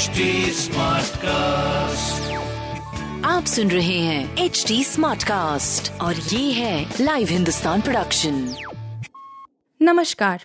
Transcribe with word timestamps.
HD 0.00 0.06
cast 1.16 2.32
आप 3.26 3.44
सुन 3.44 3.70
रहे 3.70 3.98
हैं 3.98 4.36
एच 4.36 4.64
डी 4.68 4.84
स्मार्ट 4.84 5.24
कास्ट 5.24 6.00
और 6.00 6.16
ये 6.16 6.52
है 6.52 6.94
लाइव 7.00 7.28
हिंदुस्तान 7.28 7.80
प्रोडक्शन 7.80 8.54
नमस्कार 9.82 10.44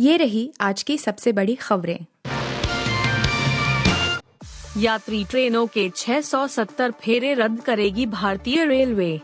ये 0.00 0.16
रही 0.16 0.52
आज 0.60 0.82
की 0.82 0.98
सबसे 0.98 1.32
बड़ी 1.32 1.54
खबरें। 1.54 1.98
यात्री 4.78 5.24
ट्रेनों 5.24 5.66
के 5.66 5.90
670 5.90 6.90
फेरे 6.90 7.34
रद्द 7.34 7.60
करेगी 7.60 8.06
भारतीय 8.06 8.66
रेलवे। 8.66 9.20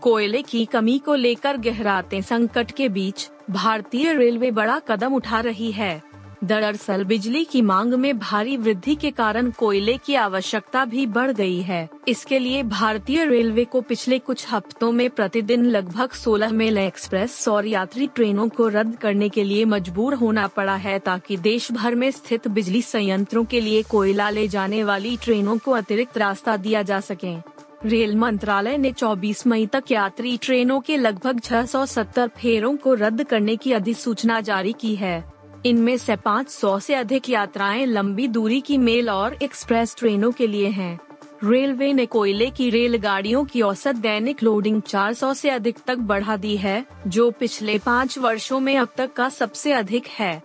कोयले 0.00 0.42
की 0.42 0.64
कमी 0.64 0.98
को 0.98 1.14
लेकर 1.14 1.56
गहराते 1.56 2.22
संकट 2.22 2.70
के 2.70 2.88
बीच 2.88 3.30
भारतीय 3.50 4.14
रेलवे 4.14 4.50
बड़ा 4.50 4.78
कदम 4.78 5.14
उठा 5.14 5.40
रही 5.40 5.72
है। 5.72 6.07
दरअसल 6.44 7.04
बिजली 7.04 7.44
की 7.44 7.62
मांग 7.62 7.94
में 7.94 8.18
भारी 8.18 8.56
वृद्धि 8.56 8.94
के 8.94 9.10
कारण 9.10 9.50
कोयले 9.50 9.96
की 9.96 10.14
आवश्यकता 10.14 10.84
भी 10.84 11.06
बढ़ 11.06 11.30
गई 11.32 11.60
है। 11.60 11.88
इसके 12.08 12.38
लिए 12.38 12.62
भारतीय 12.62 13.24
रेलवे 13.24 13.64
को 13.64 13.80
पिछले 13.80 14.18
कुछ 14.18 14.46
हफ्तों 14.52 14.92
में 14.92 15.10
प्रतिदिन 15.10 15.64
लगभग 15.64 16.10
16 16.10 16.52
मेल 16.52 16.78
एक्सप्रेस 16.78 17.48
और 17.48 17.66
यात्री 17.66 18.06
ट्रेनों 18.06 18.48
को 18.48 18.68
रद्द 18.68 18.96
करने 18.96 19.28
के 19.28 19.44
लिए 19.44 19.64
मजबूर 19.64 20.14
होना 20.14 20.46
पड़ा 20.46 20.76
है 20.76 20.98
ताकि 20.98 21.36
देश 21.36 21.72
भर 21.72 21.94
में 21.94 22.10
स्थित 22.10 22.48
बिजली 22.48 22.82
संयंत्रों 22.82 23.44
के 23.44 23.60
लिए 23.60 23.82
कोयला 23.82 24.30
ले 24.30 24.48
जाने 24.48 24.84
वाली 24.84 25.16
ट्रेनों 25.16 25.58
को 25.58 25.70
अतिरिक्त 25.70 26.18
रास्ता 26.18 26.56
दिया 26.56 26.82
जा 26.82 27.00
सके। 27.00 27.36
रेल 27.84 28.16
मंत्रालय 28.16 28.76
ने 28.78 28.92
24 28.92 29.46
मई 29.46 29.66
तक 29.66 29.84
यात्री 29.90 30.36
ट्रेनों 30.36 30.80
के 30.80 30.96
लगभग 30.96 31.40
670 31.40 32.28
फेरों 32.28 32.76
को 32.76 32.94
रद्द 32.94 33.24
करने 33.24 33.56
की 33.56 33.72
अधिसूचना 33.72 34.40
जारी 34.40 34.72
की 34.72 34.94
है। 34.94 35.37
इनमें 35.66 35.96
से 35.96 36.16
500 36.16 36.80
से 36.80 36.94
अधिक 36.94 37.30
यात्राएँ 37.30 37.86
लंबी 37.86 38.28
दूरी 38.28 38.60
की 38.60 38.78
मेल 38.78 39.10
और 39.10 39.34
एक्सप्रेस 39.42 39.96
ट्रेनों 39.98 40.32
के 40.32 40.46
लिए 40.46 40.68
हैं। 40.68 41.00
रेलवे 41.44 41.92
ने 41.92 42.06
कोयले 42.06 42.50
की 42.50 42.70
रेलगाड़ियों 42.70 43.44
की 43.44 43.62
औसत 43.62 43.94
दैनिक 43.94 44.42
लोडिंग 44.42 44.82
400 44.82 45.34
से 45.34 45.50
अधिक 45.50 45.78
तक 45.86 45.96
बढ़ा 45.96 46.36
दी 46.36 46.56
है, 46.56 46.86
जो 47.06 47.30
पिछले 47.30 47.78
पाँच 47.78 48.18
वर्षों 48.18 48.60
में 48.60 48.78
अब 48.78 48.88
तक 48.96 49.12
का 49.12 49.28
सबसे 49.28 49.72
अधिक 49.72 50.06
है। 50.06 50.42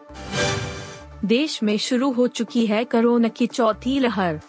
देश 1.25 1.64
में 1.64 1.77
शुरू 1.77 2.11
हो 2.11 2.27
चुकी 2.27 2.66
है 2.66 2.83
कोरोना 2.83 3.27
की 3.27 3.48
चौथी 3.48 4.00
लहर। 4.00 4.42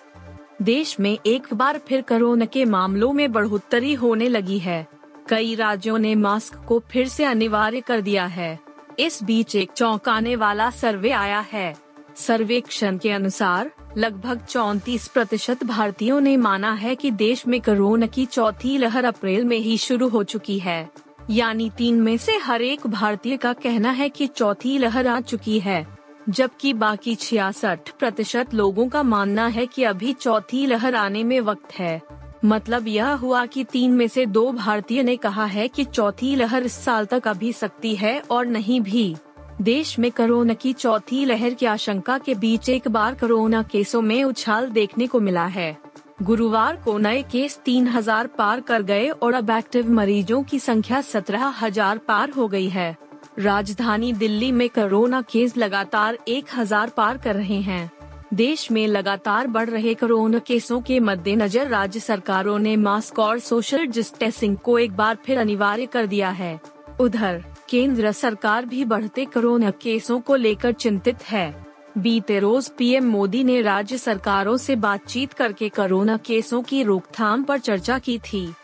देश 0.63 1.01
में 1.01 1.19
एक 1.27 1.55
बार 1.55 1.79
फिर 1.79 2.01
कोरोना 2.01 2.45
के 2.45 2.65
मामलों 2.65 3.13
में 3.13 3.33
बढ़ोतरी 3.33 3.95
होने 3.95 4.29
लगी 4.29 4.59
है। 4.59 4.87
कई 5.29 5.55
राज्यों 5.55 5.99
ने 5.99 6.15
मास्क 6.15 6.65
को 6.69 6.83
फिर 6.91 7.09
से 7.09 7.25
अनिवार्य 7.25 7.81
कर 7.81 8.01
दिया 8.01 8.27
है। 8.27 8.64
इस 8.99 9.23
बीच 9.23 9.57
एक 9.57 9.71
चौंकाने 9.73 10.37
वाला 10.37 10.71
सर्वे 10.71 11.11
आया 11.11 11.41
है। 11.41 11.77
सर्वेक्षण 12.17 12.99
के 12.99 13.11
अनुसार, 13.11 13.71
लगभग 13.97 14.41
34 14.41 15.09
प्रतिशत 15.09 15.65
भारतीयों 15.65 16.21
ने 16.21 16.37
माना 16.37 16.73
है 16.73 16.95
कि 16.95 17.11
देश 17.11 17.47
में 17.47 17.61
कोरोना 17.61 18.07
की 18.07 18.27
चौथी 18.27 18.79
लहर 18.79 19.05
अप्रैल 19.05 19.45
में 19.45 19.59
ही 19.59 19.79
शुरू 19.79 20.09
हो 20.09 20.23
चुकी 20.23 20.59
है। 20.59 20.91
यानी 21.31 21.71
तीन 21.79 22.01
में 22.01 22.17
से 22.17 22.33
हर 22.33 22.63
एक 22.63 22.87
भारतीय 22.87 23.37
का 23.37 23.53
कहना 23.53 23.91
है 23.91 24.09
कि 24.09 24.27
चौथी 24.27 24.79
लहर 24.79 25.07
आ 25.07 25.21
चुकी 25.21 25.61
है। 25.61 25.99
जबकि 26.29 26.73
बाकी 26.73 27.15
छियासठ 27.15 27.91
प्रतिशत 27.91 28.55
लोगों 28.55 28.89
का 28.89 29.03
मानना 29.03 29.47
है 29.47 29.67
कि 29.67 29.85
अभी 29.85 30.13
चौथी 30.13 30.67
लहर 30.67 30.95
आने 30.95 31.25
में 31.25 31.41
वक्त 31.41 31.75
है। 31.75 32.03
मतलब 32.45 32.89
यह 32.89 33.11
हुआ 33.13 33.45
कि 33.47 33.65
तीन 33.65 33.93
में 33.93 34.07
से 34.09 34.25
दो 34.27 34.51
भारतीय 34.53 35.03
ने 35.03 35.17
कहा 35.17 35.45
है 35.45 35.67
कि 35.69 35.85
चौथी 35.85 36.35
लहर 36.37 36.63
इस 36.63 36.73
साल 36.75 37.07
तक 37.07 37.29
अभी 37.29 37.53
सकती 37.53 37.95
है 37.97 38.19
और 38.31 38.47
नहीं 38.47 38.81
भी। 38.81 39.15
देश 39.63 39.99
में 39.99 40.11
कोरोना 40.11 40.55
की 40.55 40.73
चौथी 40.73 41.25
लहर 41.25 41.55
की 41.55 41.67
आशंका 41.67 42.19
के 42.19 42.35
बीच 42.35 42.69
एक 42.69 42.89
बार 42.89 43.15
कोरोना 43.15 43.63
केसों 43.63 44.03
में 44.03 44.23
उछाल 44.25 44.69
देखने 44.71 45.07
को 45.07 45.21
मिला 45.21 45.47
है। 45.47 45.77
गुरुवार 46.23 46.77
को 46.77 46.97
नए 46.99 47.23
केस 47.23 47.59
तीन 47.65 47.89
हज़ार 47.89 48.27
पार 48.39 48.61
कर 48.61 48.83
गए 48.83 49.09
और 49.09 49.35
अब 49.35 49.51
एक्टिव 49.51 49.91
मरीजों 49.91 50.43
की 50.43 50.59
संख्या 50.59 51.01
सत्रह 51.01 51.47
हज़ार 51.61 51.99
पार 51.99 52.31
हो 52.31 52.49
गई 52.49 52.69
है। 52.69 52.97
राजधानी 53.39 54.13
दिल्ली 54.13 54.53
में 54.53 54.69
कोरोना 54.69 55.21
केस 55.23 55.57
लगातार 55.57 56.19
एक 56.29 56.55
हज़ार 56.57 56.91
पार 56.97 57.19
कर 57.19 57.35
रहे 57.35 57.61
हैं। 57.61 57.91
देश 58.35 58.71
में 58.71 58.87
लगातार 58.87 59.47
बढ़ 59.47 59.71
रहे 59.71 59.95
कोरोना 59.95 60.39
केसों 60.39 60.81
के 60.81 61.01
मद्देनजर 61.01 61.69
राज्य 61.69 62.01
सरकारों 62.01 62.59
ने 62.59 62.77
मास्क 62.77 63.19
और 63.19 63.39
सोशल 63.39 63.87
डिस्टेंसिंग 63.87 64.57
को 64.57 64.79
एक 64.79 64.93
बार 64.93 65.19
फिर 65.27 65.39
अनिवार्य 65.39 65.87
कर 65.87 66.07
दिया 66.07 66.31
है। 66.31 66.61
उधर, 67.01 67.45
केंद्र 67.69 68.13
सरकार 68.13 68.67
भी 68.67 68.85
बढ़ते 68.85 69.25
कोरोना 69.25 69.71
केसों 69.71 70.21
को 70.21 70.37
लेकर 70.37 70.73
चिंतित 70.73 71.23
है। 71.23 71.67
बीते 71.99 72.39
रोज 72.39 72.69
पीएम 72.69 73.05
मोदी 73.05 73.45
ने 73.45 73.63
राज्य 73.63 73.99
सरकारों 73.99 74.57
से 74.57 74.77
बातचीत 74.77 75.33
करके 75.33 75.69
कोरोना 75.69 76.17
केसों 76.17 76.63
की 76.63 76.83
रोकथाम 76.83 77.45
पर 77.45 77.59
चर्चा 77.59 77.99
की 77.99 78.19
थी। 78.19 78.55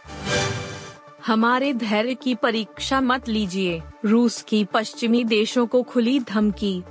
हमारे 1.27 1.73
धैर्य 1.73 2.15
की 2.15 2.35
परीक्षा 2.35 3.01
मत 3.01 3.29
लीजिए। 3.29 3.83
रूस 4.05 4.43
की 4.43 4.65
पश्चिमी 4.65 5.25
देशों 5.25 5.67
को 5.67 5.83
खुली 5.83 6.21
धमकी 6.21 6.83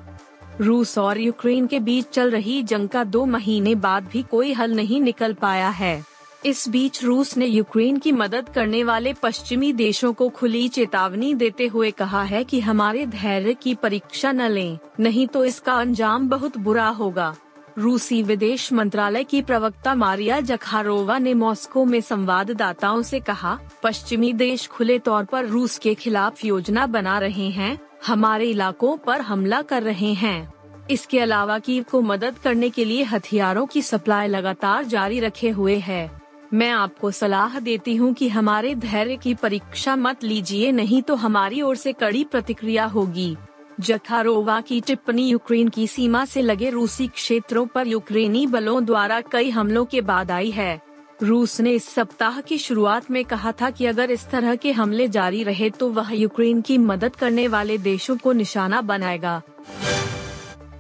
रूस 0.62 0.98
और 0.98 1.20
यूक्रेन 1.20 1.68
के 1.68 1.80
बीच 1.80 2.06
चल 2.06 2.32
रही 2.32 2.62
जंग 2.64 2.90
का 2.90 3.04
दो 3.04 3.26
महीने 3.26 3.76
बाद 3.76 4.08
भी 4.08 4.24
कोई 4.24 4.54
हल 4.54 4.72
नहीं 4.72 5.02
निकल 5.02 5.34
पाया 5.34 5.70
है। 5.70 6.04
इस 6.46 6.68
बीच 6.70 7.04
रूस 7.04 7.36
ने 7.38 7.46
यूक्रेन 7.46 7.98
की 7.98 8.12
मदद 8.12 8.50
करने 8.50 8.84
वाले 8.84 9.14
पश्चिमी 9.14 9.72
देशों 9.74 10.14
को 10.14 10.30
खुली 10.30 10.68
चेतावनी 10.68 11.34
देते 11.34 11.68
हुए 11.68 11.92
कहा 11.92 12.24
है 12.24 12.44
कि 12.44 12.60
हमारे 12.60 13.06
धैर्य 13.06 13.54
की 13.54 13.76
परीक्षा 13.76 14.32
न 14.32 14.42
लें, 14.42 14.78
नहीं 15.00 15.28
तो 15.28 15.46
इसका 15.46 15.74
अंजाम 15.74 16.30
बहुत 16.30 16.58
बुरा 16.58 16.88
होगा। 16.88 17.36
रूसी 17.78 18.24
विदेश 18.24 18.72
मंत्रालय 18.74 19.24
की 19.24 19.42
प्रवक्ता 19.42 19.96
मारिया 19.96 20.40
जखारोवा 20.42 21.18
ने 21.18 21.34
मॉस्को 21.34 21.86
में 21.86 22.02
संवाददाताओं 22.02 23.02
से 23.02 23.20
कहा 23.20 23.60
पश्चिमी 23.84 24.34
देश 24.34 24.68
खुले 24.68 25.00
तौर 25.00 25.26
पर 25.26 25.46
रूस 25.46 25.78
के 25.78 25.94
खिलाफ 25.96 26.46
योजना 26.46 26.86
बना 26.88 27.20
रहे 27.20 27.50
हैं 27.50 27.80
हमारे 28.08 28.50
इलाकों 28.50 28.98
पर 28.98 29.22
हमला 29.22 29.62
कर 29.62 29.84
रहे 29.84 30.14
हैं। 30.14 30.54
इसके 30.92 31.20
अलावा 31.20 31.60
कीव 31.60 31.84
को 31.92 32.02
मदद 32.02 32.38
करने 32.38 32.70
के 32.70 32.86
लिए 32.86 33.04
हथियारों 33.04 33.66
की 33.66 33.82
सप्लाई 33.82 34.28
लगातार 34.28 34.84
जारी 34.84 35.20
रखे 35.20 35.50
हुए 35.50 35.78
है। 35.78 36.10
मैं 36.54 36.70
आपको 36.72 37.12
सलाह 37.12 37.60
देती 37.60 37.96
हूँ 37.96 38.14
कि 38.14 38.30
हमारे 38.30 38.76
धैर्य 38.76 39.16
की 39.16 39.34
परीक्षा 39.34 39.96
मत 39.96 40.24
लीजिए, 40.24 40.72
नहीं 40.72 41.02
तो 41.02 41.16
हमारी 41.16 41.62
ओर 41.62 41.76
से 41.76 41.94
कड़ी 41.94 42.24
प्रतिक्रिया 42.24 42.86
होगी। 42.86 43.36
जखारोवा 43.80 44.62
की 44.62 44.82
टिप्पणी 44.82 45.28
यूक्रेन 45.28 45.70
की 45.70 45.88
सीमा 45.88 46.26
से 46.26 46.42
लगे 46.42 46.70
रूसी 46.70 47.08
क्षेत्रों 47.08 47.66
पर 47.66 47.88
यूक्रेनी 47.88 48.48
बलों 48.48 48.86
द्वारा 48.86 49.22
कई 49.22 49.50
हमलों 49.50 49.86
के 49.86 50.02
बाद 50.02 50.32
आई 50.32 50.52
है। 50.52 50.89
रूस 51.24 51.62
ने 51.62 51.72
इस 51.72 51.90
सप्ताह 51.90 52.42
की 52.42 52.58
शुरुआत 52.58 53.12
में 53.12 53.26
कहा 53.26 53.52
था 53.52 53.70
कि 53.70 53.86
अगर 53.86 54.12
इस 54.12 54.30
तरह 54.30 54.56
के 54.56 54.72
हमले 54.72 55.08
जारी 55.08 55.44
रहे 55.44 55.70
तो 55.70 55.90
वह 55.90 56.12
यूक्रेन 56.14 56.62
की 56.62 56.78
मदद 56.78 57.16
करने 57.16 57.48
वाले 57.48 57.78
देशों 57.78 58.18
को 58.18 58.32
निशाना 58.32 58.82
बनाएगा। 58.82 59.42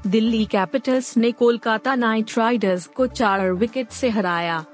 दिल्ली 0.07 0.45
कैपिटल्स 0.45 1.17
ने 1.17 1.31
कोलकाता 1.31 1.95
नाइट 1.95 2.37
राइडर्स 2.37 2.87
को 2.87 3.07
चार 3.07 3.51
विकेट 3.51 3.89
से 3.89 4.09
हराया। 4.09 4.65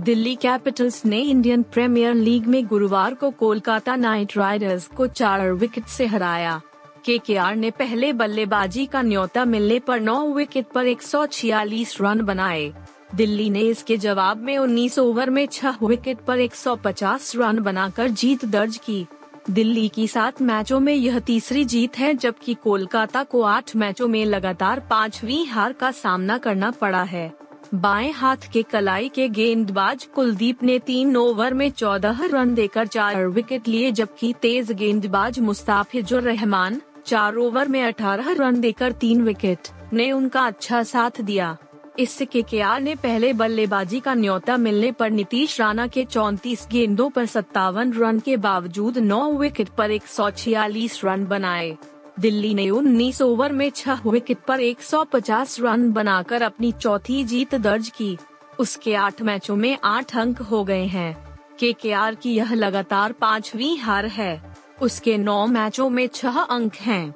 दिल्ली 0.00 0.34
कैपिटल्स 0.34 1.06
ने 1.06 1.20
इंडियन 1.20 1.62
प्रीमियर 1.62 2.14
लीग 2.14 2.46
में 2.46 2.66
गुरुवार 2.66 3.14
को 3.14 3.30
कोलकाता 3.30 3.96
नाइट 3.96 4.36
राइडर्स 4.36 4.86
को 4.86 5.06
चार 5.06 5.52
विकेट 5.52 5.86
से 5.86 6.06
हराया। 6.06 6.60
के 7.08 7.20
ने 7.54 7.70
पहले 7.70 8.12
बल्लेबाजी 8.12 8.86
का 8.86 9.02
न्योता 9.02 9.44
मिलने 9.44 9.78
पर 9.78 10.00
नौ 10.00 10.32
विकेट 10.32 10.66
पर 10.66 10.86
146 10.86 12.00
रन 12.00 12.20
बनाए। 12.20 12.72
दिल्ली 13.14 13.50
ने 13.50 13.60
इसके 13.60 13.96
जवाब 13.96 14.36
में 14.36 14.58
19 14.58 14.98
ओवर 14.98 15.30
में 15.30 15.46
छह 15.46 15.74
विकेट 15.82 16.18
पर 16.18 16.38
150 16.38 17.36
रन 17.36 17.58
बनाकर 17.58 18.08
जीत 18.08 18.44
दर्ज 18.44 18.76
की। 18.76 19.06
दिल्ली 19.50 19.88
की 19.88 20.08
सात 20.08 20.42
मैचों 20.42 20.80
में 20.80 20.94
यह 20.94 21.18
तीसरी 21.18 21.64
जीत 21.64 21.98
है, 21.98 22.14
जबकि 22.14 22.54
कोलकाता 22.54 23.22
को 23.22 23.42
आठ 23.42 23.76
मैचों 23.76 24.08
में 24.08 24.24
लगातार 24.24 24.80
पांचवी 24.80 25.44
हार 25.44 25.72
का 25.72 25.90
सामना 25.90 26.38
करना 26.38 26.70
पड़ा 26.70 27.02
है। 27.02 27.32
बाएँ 27.74 28.10
हाथ 28.12 28.36
के 28.52 28.62
कलाई 28.62 29.08
के 29.08 29.28
गेंदबाज 29.28 30.04
कुलदीप 30.04 30.62
ने 30.62 30.78
तीन 30.78 31.16
ओवर 31.16 31.54
में 31.54 31.70
चौदह 31.70 32.24
रन 32.24 32.54
देकर 32.54 32.86
चार 32.86 33.26
विकेट 33.26 33.68
लिए, 33.68 33.92
जबकि 33.92 34.34
तेज 34.42 34.72
गेंदबाज 34.72 35.38
मुस्ताफिजुर 35.40 36.22
रहमान 36.22 36.80
चार 37.06 37.36
ओवर 37.36 37.68
में 37.68 37.82
18 37.82 38.30
रन 38.30 38.60
देकर 38.60 38.92
तीन 38.92 39.22
विकेट 39.22 39.58
ने 39.92 40.12
उनका 40.12 40.40
अच्छा 40.40 40.82
साथ 40.82 41.20
दिया। 41.20 41.56
इससे 41.98 42.24
के 42.24 42.44
ने 42.80 42.94
पहले 42.94 43.32
बल्लेबाजी 43.32 44.00
का 44.00 44.14
न्योता 44.14 44.56
मिलने 44.56 44.92
पर 44.92 45.10
नीतीश 45.10 45.60
राणा 45.60 45.86
के 45.86 46.04
34 46.04 46.68
गेंदों 46.68 47.10
पर 47.10 47.26
सत्तावन 47.26 47.92
रन 47.92 48.18
के 48.18 48.36
बावजूद 48.36 48.98
9 48.98 49.38
विकेट 49.38 49.68
पर 49.68 49.90
एक 49.90 50.06
सौ 50.06 50.30
छियालीस 50.30 51.04
रन 51.04 51.26
बनाए। 51.26 51.76
दिल्ली 52.20 52.54
ने 52.54 52.70
19 52.70 53.22
ओवर 53.22 53.52
में 53.52 53.70
छह 53.70 54.00
विकेट 54.06 54.38
पर 54.38 54.60
150 54.60 55.60
रन 55.60 55.92
बनाकर 55.92 56.42
अपनी 56.42 56.72
चौथी 56.72 57.24
जीत 57.24 57.54
दर्ज 57.54 57.88
की। 57.88 58.18
उसके 58.58 58.94
आठ 58.94 59.22
मैचों 59.22 59.56
में 59.56 59.78
आठ 59.84 60.16
अंक 60.16 60.38
हो 60.38 60.64
गए 60.64 60.84
हैं। 60.84 61.38
के 61.58 61.74
की 62.14 62.34
यह 62.34 62.54
लगातार 62.54 63.12
पांचवी 63.12 63.76
हार 63.76 64.06
है। 64.06 64.56
उसके 64.82 65.18
नौ 65.18 65.46
मैचों 65.46 65.90
में 65.90 66.06
छह 66.06 66.40
अंक 66.40 66.74
हैं। 66.74 67.14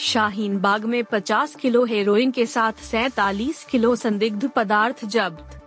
शाहीन 0.00 0.58
बाग 0.58 0.84
में 0.84 1.04
50 1.04 1.54
किलो 1.54 1.84
हेरोइन 1.84 2.30
के 2.30 2.46
साथ 2.46 2.72
सैतालीस 2.72 3.64
किलो 3.64 3.96
संदिग्ध 3.96 4.48
पदार्थ 4.48 5.04
जब्त। 5.04 5.60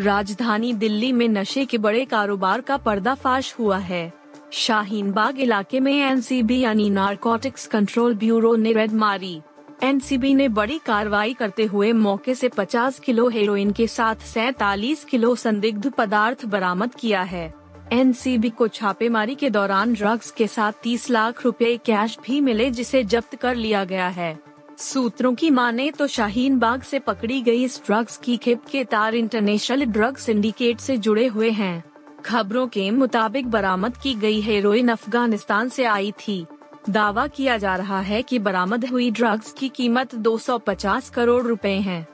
राजधानी 0.00 0.72
दिल्ली 0.72 1.12
में 1.12 1.28
नशे 1.28 1.64
के 1.64 1.78
बड़े 1.78 2.04
कारोबार 2.04 2.60
का 2.60 2.76
पर्दाफाश 2.76 3.54
हुआ 3.58 3.78
है। 3.78 4.12
शाहीन 4.52 5.12
बाग 5.12 5.40
इलाके 5.40 5.80
में 5.80 5.92
एनसीबी 5.92 6.60
यानी 6.60 6.90
नारकोटिक्स 6.90 7.66
कंट्रोल 7.66 8.14
ब्यूरो 8.14 8.56
ने 8.56 8.72
रेड 8.72 8.92
मारी। 8.92 9.40
एनसीबी 9.82 10.34
ने 10.34 10.48
बड़ी 10.48 10.78
कार्रवाई 10.78 11.34
करते 11.34 11.64
हुए 11.64 11.92
मौके 11.92 12.34
से 12.34 12.48
50 12.48 12.98
किलो 12.98 13.28
हेरोइन 13.28 13.72
के 13.72 13.86
साथ 13.86 14.16
सैतालीस 14.16 15.04
किलो 15.04 15.34
संदिग्ध 15.34 15.90
पदार्थ 15.90 16.44
बरामद 16.44 16.94
किया 16.94 17.22
है। 17.22 17.63
एनसीबी 17.94 18.50
को 18.50 18.68
छापेमारी 18.68 19.34
के 19.34 19.50
दौरान 19.50 19.92
ड्रग्स 19.94 20.30
के 20.30 20.46
साथ 20.46 20.72
30 20.82 21.10
लाख 21.10 21.44
रुपए 21.44 21.76
कैश 21.76 22.18
भी 22.26 22.40
मिले 22.40 22.70
जिसे 22.70 23.02
जब्त 23.04 23.34
कर 23.36 23.54
लिया 23.54 23.84
गया 23.84 24.08
है। 24.08 24.38
सूत्रों 24.78 25.34
की 25.34 25.50
माने 25.50 25.90
तो 25.90 26.06
शाहीन 26.06 26.58
बाग 26.58 26.82
से 26.82 26.98
पकड़ी 26.98 27.40
गई 27.42 27.64
इस 27.64 27.80
ड्रग्स 27.86 28.16
की 28.16 28.36
खेप 28.36 28.62
के 28.70 28.84
तार 28.84 29.14
इंटरनेशनल 29.14 29.84
ड्रग 29.84 30.16
सिंडिकेट 30.16 30.80
से 30.80 30.96
जुड़े 30.96 31.26
हुए 31.26 31.50
हैं। 31.50 31.84
खबरों 32.24 32.66
के 32.68 32.90
मुताबिक 32.90 33.50
बरामद 33.50 33.96
की 33.96 34.14
गई 34.14 34.40
हेरोइन 34.40 34.88
अफ़गानिस्तान 34.88 35.68
से 35.68 35.84
आई 35.84 36.12
थी। 36.12 36.46
दावा 36.90 37.26
किया 37.26 37.56
जा 37.58 37.76
रहा 37.76 38.00
है 38.00 38.22
कि 38.22 38.38
बरामद 38.38 38.84
हुई 38.84 39.10
ड्रग्स 39.10 39.52
की 39.52 39.68
कीमत 39.68 40.14
250 40.14 41.10
करोड़ 41.10 41.42
रुपए 41.42 41.76
है। 41.80 42.06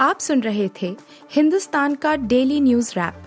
आप 0.00 0.18
सुन 0.18 0.40
रहे 0.40 0.68
थे 0.82 0.96
हिंदुस्तान 1.32 1.94
का 1.94 2.16
डेली 2.16 2.60
न्यूज़ 2.60 2.92
रैप। 2.96 3.26